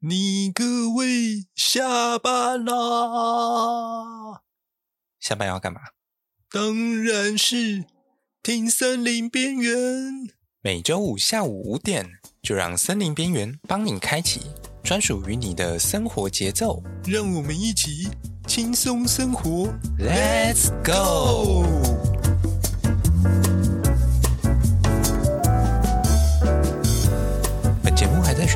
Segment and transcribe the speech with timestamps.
[0.00, 4.42] 你各位下班啦！
[5.18, 5.80] 下班要干嘛？
[6.52, 7.84] 当然是
[8.40, 9.74] 听森林边缘。
[10.62, 12.08] 每周五下午五点，
[12.40, 14.42] 就让森林边缘帮你开启
[14.84, 16.80] 专属于你的生活节奏。
[17.04, 18.08] 让我们一起
[18.46, 22.07] 轻松生活，Let's go！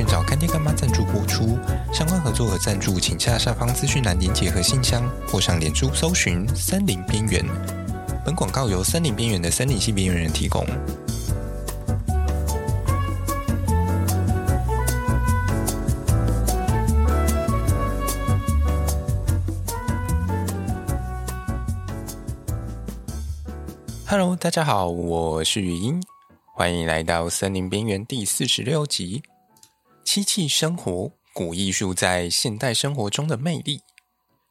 [0.07, 1.59] 找干爹干妈赞助播出，
[1.93, 7.44] 相关合作和赞助，请下下方资讯栏连结和信箱，或上脸书搜寻“森林边缘”。
[8.25, 10.67] 本广告由森林边缘的森林系边缘人提供。
[24.07, 25.99] Hello，大家好，我是语音，
[26.55, 29.22] 欢迎来到森林边缘第四十六集。
[30.05, 33.81] 漆器生活，古艺术在现代生活中的魅力。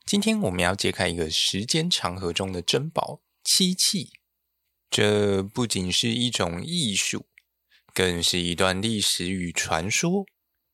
[0.05, 4.13] 今天我们要揭开一个时间长河中的珍宝——漆器。
[4.89, 7.27] 这不仅是一种艺术，
[7.93, 10.25] 更是一段历史与传说。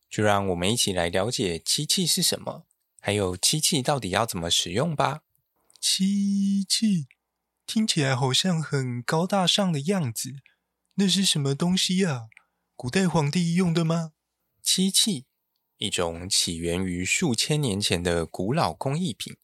[0.10, 2.66] 就让我们一起来了解漆器是什么，
[3.02, 5.20] 还有漆器到底要怎么使用吧。
[5.82, 7.08] 漆器
[7.66, 10.36] 听起来好像很高大上的样子，
[10.96, 12.28] 那是什么东西呀？
[12.76, 14.14] 古代皇帝用的吗？
[14.70, 15.24] 漆器，
[15.78, 19.38] 一种起源于数千年前的古老工艺品，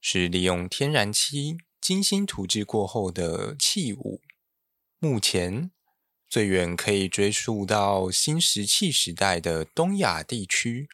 [0.00, 4.22] 是利用天然漆精心涂制过后的器物。
[5.00, 5.72] 目前
[6.28, 10.88] 最远可以追溯到新石器时代的东亚地区，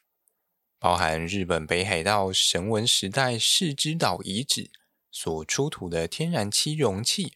[0.79, 4.71] 包含日本北海道神文时代世之岛遗址
[5.11, 7.35] 所出土的天然漆容器，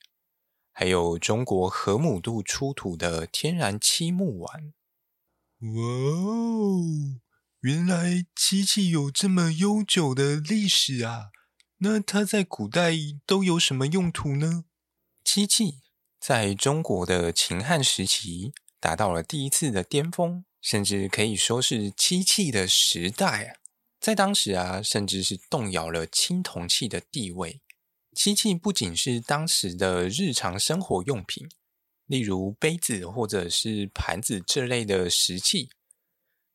[0.72, 4.72] 还有中国河姆渡出土的天然漆木碗。
[5.60, 7.18] 哇哦！
[7.62, 11.30] 原来漆器有这么悠久的历史啊！
[11.78, 12.92] 那它在古代
[13.26, 14.66] 都有什么用途呢？
[15.24, 15.80] 漆器
[16.20, 23.56] 在中国的秦汉时期达到了第一次的巅峰，甚至可以说是漆器的时代啊！
[23.98, 27.60] 在当时啊，甚至是动摇了青铜器的地位。
[28.14, 31.48] 漆器不仅是当时的日常生活用品。
[32.08, 35.70] 例如杯子或者是盘子这类的食器，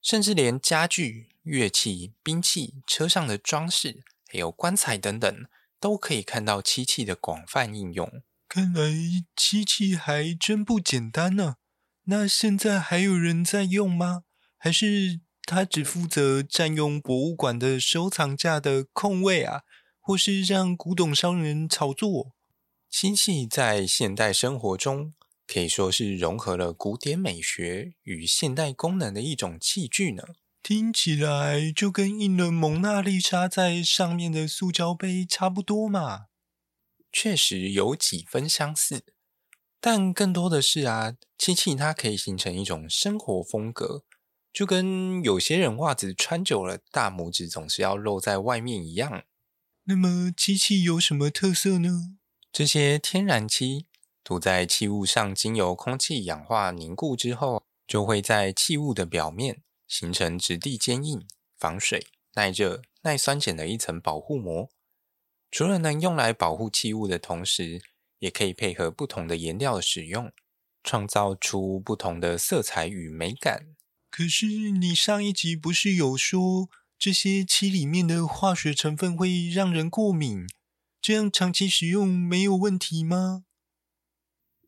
[0.02, 5.46] 甚至连家具、乐器、兵器、车上的装饰，还有棺材等等，
[5.80, 8.22] 都可以看到漆器的广泛应用。
[8.50, 8.92] 看来
[9.36, 11.56] 漆器还真不简单呢。
[12.06, 14.24] 那现在还有人在用吗？
[14.58, 19.62] 还是它只负责占用博物馆的收藏架的空位啊？
[20.00, 22.34] 或是让古董商人炒作？
[22.90, 25.14] 漆器在现代生活中，
[25.46, 30.24] 可以说是融合了古典美学与现代功能的一种器具呢。
[30.62, 36.28] 听起来就跟印了蒙娜丽莎在上面的塑胶杯差不多嘛。
[37.12, 39.04] 确实有几分相似，
[39.82, 44.06] 但更多的是啊，漆器它可以形成一种生活风格，
[44.54, 49.26] 就跟有些人袜子穿久了，大拇指总是要露在外面一样。
[49.84, 52.16] 那么漆器有什么特色呢？
[52.52, 53.88] 这些天然漆。
[54.24, 64.70] 涂在器物上，经由空气氧化凝固之后，就会在器物的表面形成质地坚硬、防水、耐热、耐酸碱的一层保护膜。
[65.52, 67.82] 除了能用来保护器物的同时，
[68.20, 70.32] 也可以配合不同的颜料使用，
[70.82, 73.68] 创造出不同的色彩与美感。
[74.10, 80.48] 可是，你上一集不是有说这些漆里面的化学成分会让人过敏？
[81.02, 83.44] 这样长期使用没有问题吗？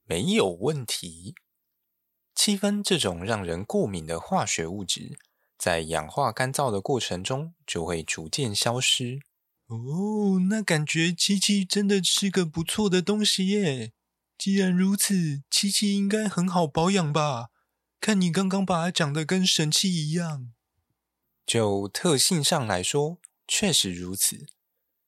[0.05, 1.35] 没有问题。
[2.33, 5.17] 漆分这种让人过敏的化学物质，
[5.57, 9.21] 在氧化干燥的过程中就会逐渐消失。
[9.67, 13.93] 哦，那感觉七七真的是个不错的东西耶。
[14.37, 17.47] 既然如此，七七应该很好保养吧？
[18.01, 20.51] 看你刚刚把它讲的跟神器一样。
[21.45, 23.17] 就特性上来说，
[23.47, 24.45] 确实如此。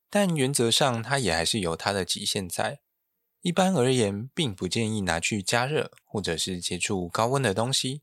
[0.10, 2.80] 但原则上，它也还是有它的极限在。
[3.48, 8.02] 一般而言，并不建议拿去加热，或者是接触高温的东西。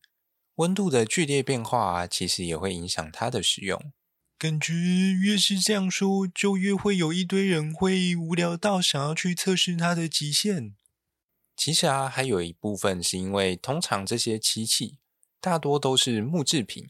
[0.54, 3.92] 温度的剧烈变化啊，其实也会影响它的使用。
[4.38, 10.76] 感觉越是这样说，就越会有一堆人会无聊到想要去测试它的极限。
[11.54, 14.96] 其实啊，还有一部分是因为通常这些漆器
[15.42, 16.86] 大多都是木制品，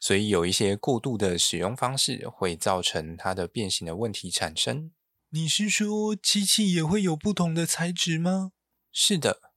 [0.00, 4.90] 所以有一些过度的使用方式会造成它的变形的问题产生。
[5.32, 8.50] 你是说漆器也会有不同的材质吗？
[8.90, 9.52] 是的，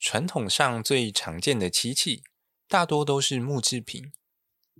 [0.00, 2.24] 传统上最常见的漆器
[2.66, 4.10] 大多都是木制品，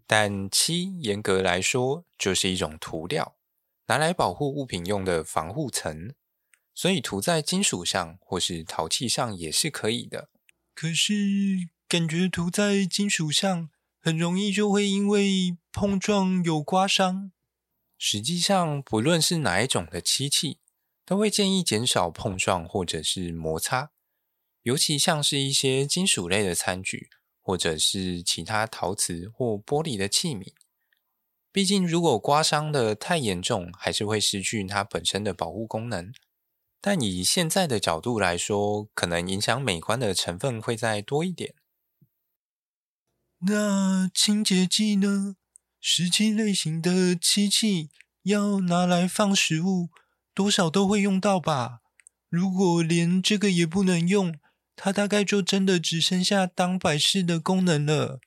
[0.09, 3.37] 但漆严格来说就是一种涂料，
[3.87, 6.13] 拿来保护物品用的防护层，
[6.75, 10.31] 所以涂在金属上或是陶器上也是可以的。
[10.75, 11.15] 可是
[11.87, 13.71] 感觉涂在金属上
[14.01, 17.31] 很容易就会因为碰撞有刮伤。
[18.07, 20.59] 实际上，不论是哪一种的漆器，
[21.07, 23.93] 都会建议减少碰撞或者是摩擦，
[24.61, 27.09] 尤其像是一些金属类的餐具，
[27.41, 30.53] 或者是其他陶瓷或玻璃的器皿。
[31.51, 36.13] 毕竟，如果刮伤的太严重，还是会失去它本身的保护功能。
[36.83, 41.55] 但以现在的角度来说，可能影响美观的成分会再多一点。
[43.39, 45.37] 那清洁剂呢？
[45.87, 47.91] 石漆类型的漆器
[48.23, 49.91] 要拿来放食物，
[50.33, 51.81] 多少都会用到吧？
[52.31, 54.35] 如果连这个也不能用，
[54.75, 58.19] 它大概就真的只剩下当摆饰的功能了。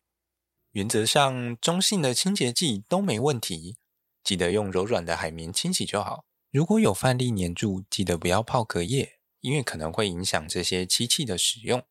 [0.73, 3.77] 原则上，中性的清洁剂都没问题，
[4.23, 6.25] 记得用柔软的海绵清洗就好。
[6.51, 11.83] 如果有饭粒粘住，记得不要泡隔夜，因为可能会影响这些漆器的使用。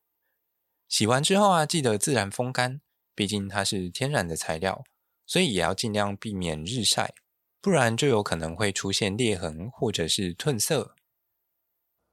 [0.89, 2.81] 洗完之后啊，记得自然风干，
[3.17, 4.85] 毕竟它是天然的材料，
[5.26, 7.14] 所以也要尽量避免日晒，
[7.61, 10.94] 不然就有可能会出现裂痕或者是褪色。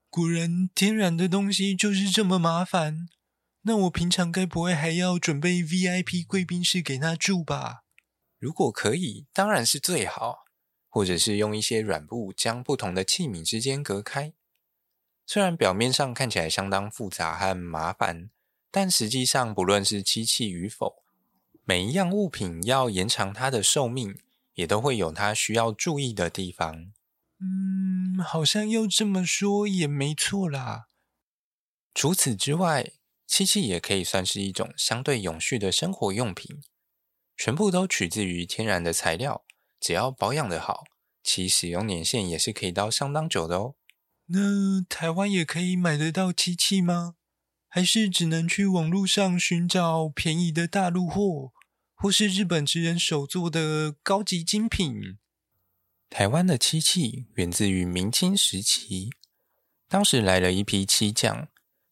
[0.10, 3.07] 果然，天然的东西就是这么麻烦。
[3.62, 7.83] 那我平常该不会还要准备 VIP 贵宾室给他住吧？
[8.38, 10.44] 如果可以，当然是最好。
[10.95, 14.33] 或者是用一些软布将不同的器皿之间隔开，
[15.25, 18.30] 虽然表面上看起来相当复杂和麻烦，
[18.69, 21.03] 但实际上不论是漆器与否，
[21.65, 24.18] 每一样物品要延长它的寿命，
[24.56, 26.92] 也都会有它需要注意的地方。
[27.39, 30.88] 嗯，好像要这么说也没错啦。
[31.94, 32.92] 除此之外，
[33.25, 36.62] 漆器也可以算是一种相对永续的生活用品，
[37.38, 39.44] 全部都取自于天然的材料。
[39.80, 40.83] 只要保养得好，
[41.24, 43.75] 其使用年限也是可以到相当久的哦。
[44.27, 47.16] 那台湾也可以买得到漆器吗？
[47.75, 51.54] 还是只能去网络上寻找便宜的大陆货，
[51.96, 55.18] 或是日本职人手做的高级精品？
[56.08, 59.10] 台湾的漆器源自于明清时期，
[59.90, 61.48] 当时来了一批漆匠，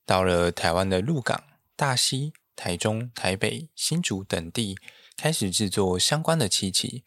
[0.05, 1.43] 到了台湾的鹿港、
[1.75, 4.77] 大溪、台中、台北、新竹等地，
[5.17, 7.03] 开始制作相关的漆器。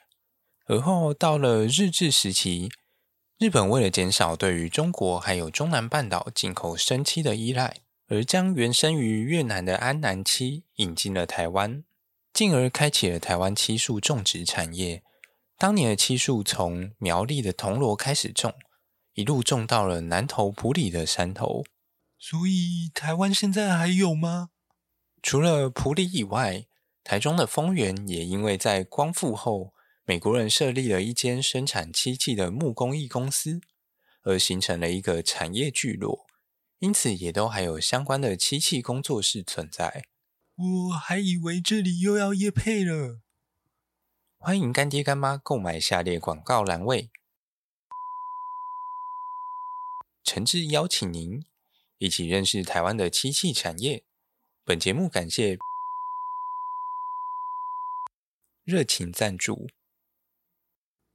[0.66, 2.72] 而后到了日治时期，
[3.38, 11.84] 日本为了减少对于中国还有中南半岛进口生漆的依赖，而将原生于越南的安南漆引进了台湾，
[12.32, 15.02] 进而开启了台湾漆树种植产业。
[15.58, 18.54] 当年的漆树从苗栗的铜锣开始种，
[19.14, 21.64] 一路种到了南投埔里的山头。
[22.18, 24.50] 所以台湾现在还有吗？
[25.22, 26.66] 除了埔里以外，
[27.02, 29.72] 台中的丰原也因为在光复后。
[30.06, 33.62] 美国人设立了一间生产漆器的木工艺公司，
[34.22, 36.26] 而形成了一个产业聚落，
[36.78, 40.04] 因此也都还有相关的漆器工作室存在。
[40.54, 43.20] 我还以为这里又要夜配了。
[44.36, 47.10] 欢迎干爹干妈购买下列广告栏位，
[50.22, 51.44] 诚挚邀请您
[51.98, 54.04] 一起认识台湾的漆器产业。
[54.62, 55.56] 本节目感谢
[58.64, 59.68] 热情赞助。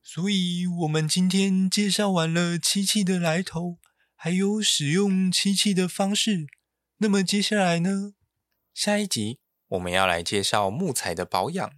[0.02, 3.78] 所以，我们今天介绍完了漆器的来头，
[4.22, 6.46] 还有使用漆器的方式。
[6.98, 8.16] 那么接下来呢？
[8.74, 11.72] 下一集我们要来介绍木材的保养。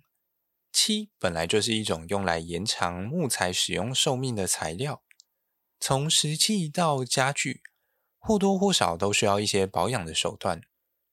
[0.74, 5.04] 漆本来就是一种用来延长木材使用寿命的材料，
[5.80, 7.62] 从石器到家具，
[8.18, 10.64] 或多或少都需要一些保养的手段，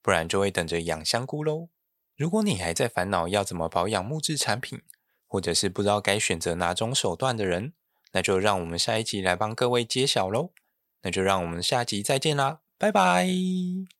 [0.01, 1.69] 不然就会等着养香菇喽。
[2.15, 4.81] 如果你还在烦恼要怎么保养木质产品，
[5.27, 7.73] 或者是不知道该选择哪种手段的人，
[8.13, 10.51] 那就让我们下一集来帮各位揭晓喽。
[11.01, 13.98] 那就让我们下集再见啦，拜拜。